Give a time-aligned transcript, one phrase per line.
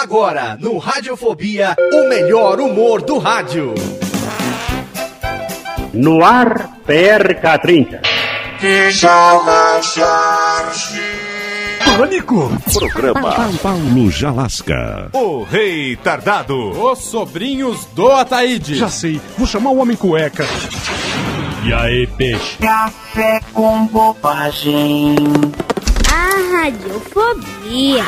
[0.00, 3.74] Agora, no Radiofobia, o melhor humor do rádio.
[5.92, 8.00] No ar, PRK30.
[11.96, 12.48] Pânico.
[12.72, 15.10] Programa Paulo Jalasca.
[15.12, 16.80] O Rei Tardado.
[16.80, 18.76] Os sobrinhos do Ataíde.
[18.76, 20.46] Já sei, vou chamar o Homem Cueca.
[21.64, 22.56] E aí, peixe?
[22.58, 25.16] Café com bobagem.
[26.08, 28.04] A radiofobia.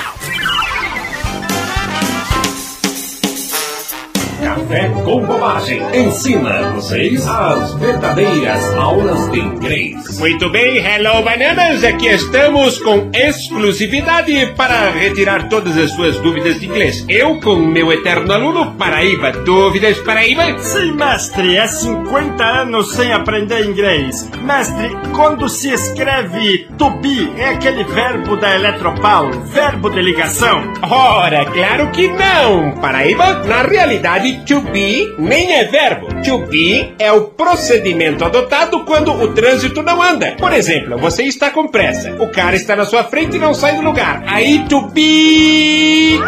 [4.70, 5.82] Café com bobagem.
[5.92, 10.16] Ensina vocês as verdadeiras aulas de inglês.
[10.20, 16.66] Muito bem, hello bananas, aqui estamos com exclusividade para retirar todas as suas dúvidas de
[16.66, 17.04] inglês.
[17.08, 19.32] Eu com meu eterno aluno Paraíba.
[19.32, 20.56] Dúvidas Paraíba?
[20.60, 24.30] Sim, mestre, é 50 anos sem aprender inglês.
[24.40, 30.62] Mestre, quando se escreve to be, é aquele verbo da Eletropaulo, verbo de ligação?
[30.88, 33.42] Ora, claro que não, Paraíba.
[33.44, 36.08] Na realidade, to be nem é verbo.
[36.22, 40.36] To be é o procedimento adotado quando o trânsito não anda.
[40.38, 42.12] Por exemplo, você está com pressa.
[42.22, 44.22] O cara está na sua frente e não sai do lugar.
[44.26, 46.18] Aí to be.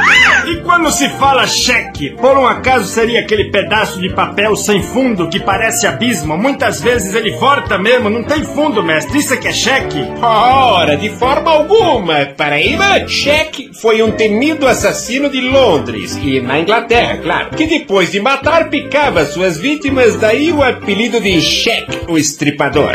[0.73, 5.39] Quando se fala cheque, por um acaso seria aquele pedaço de papel sem fundo que
[5.39, 6.35] parece abismo?
[6.39, 9.19] Muitas vezes ele volta mesmo, não tem fundo, mestre.
[9.19, 10.03] Isso é que é cheque?
[10.23, 12.25] Ora, de forma alguma.
[12.25, 18.19] Paraíba, cheque foi um temido assassino de Londres e na Inglaterra, claro, que depois de
[18.19, 22.93] matar picava suas vítimas, daí o apelido de Cheque, o estripador.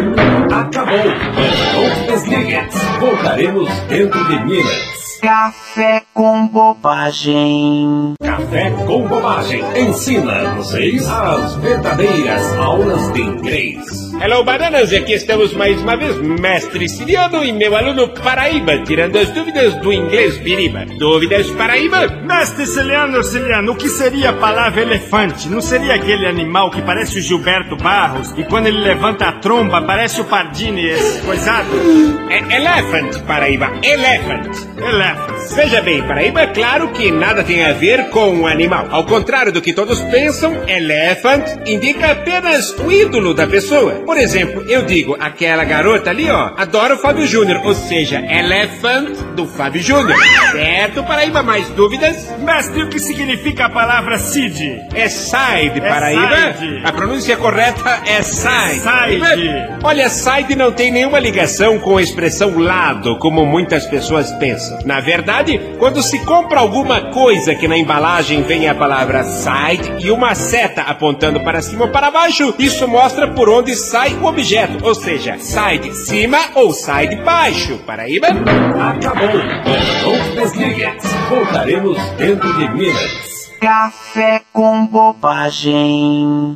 [0.51, 0.97] Acabou.
[0.97, 2.57] Não desligue.
[2.99, 4.96] Voltaremos dentro de minutos.
[5.21, 8.13] Café com bobagem.
[8.21, 9.63] Café com bobagem.
[9.75, 14.07] Ensina vocês as verdadeiras aulas de inglês.
[14.21, 19.29] Hello, bananas, aqui estamos mais uma vez, mestre Siriano e meu aluno Paraíba, tirando as
[19.29, 20.85] dúvidas do inglês Biriba.
[20.97, 22.07] Dúvidas Paraíba?
[22.07, 25.47] Mestre Ciliano, Ciliano, o que seria a palavra elefante?
[25.49, 29.81] Não seria aquele animal que parece o Gilberto Barros e quando ele levanta a tromba
[29.83, 31.67] parece o Pardini, esse coisado?
[32.29, 34.49] É elephant, Paraíba, elephant.
[35.07, 35.55] Elefante.
[35.55, 38.87] Veja bem, Paraíba, claro que nada tem a ver com o animal.
[38.91, 43.93] Ao contrário do que todos pensam, elephant indica apenas o ídolo da pessoa.
[44.05, 49.09] Por exemplo, eu digo, aquela garota ali, ó, adora o Fábio Júnior, ou seja, elephant
[49.35, 50.17] do Fábio Júnior.
[50.51, 52.27] Certo, Paraíba, mais dúvidas?
[52.39, 54.79] Mestre, o que significa a palavra Cid?
[54.93, 56.53] É side, Paraíba.
[56.53, 56.81] side.
[56.83, 58.81] A pronúncia correta é side.
[58.81, 59.49] Side.
[59.83, 64.79] Olha, side não tem nenhuma ligação com a expressão lado, como muitas pessoas pensam.
[64.85, 70.11] Na verdade, quando se compra alguma coisa que na embalagem vem a palavra side e
[70.11, 74.85] uma seta apontando para cima ou para baixo, isso mostra por onde sai o objeto,
[74.85, 77.77] ou seja, side cima ou side baixo.
[77.85, 78.27] Paraíba?
[78.27, 79.29] Acabou.
[79.29, 80.85] Não desligue.
[81.29, 83.51] Voltaremos dentro de minutos.
[83.59, 86.55] Café com bobagem.